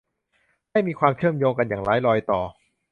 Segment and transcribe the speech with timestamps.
[0.71, 2.41] ให้มีความเชื่อมโยงกันอย่างไร้รอยต่อ